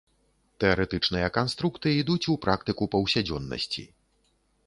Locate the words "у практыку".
2.33-2.83